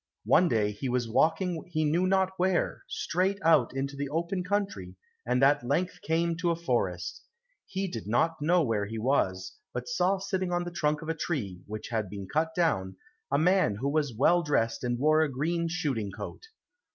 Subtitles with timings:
[0.25, 4.95] One day he was walking he knew not where, straight out into the open country,
[5.27, 7.23] and at length came to a forest.
[7.67, 11.13] He did not know where he was, but saw sitting on the trunk of a
[11.13, 12.95] tree, which had been cut down,
[13.31, 16.47] a man who was well dressed and wore a green shooting coat.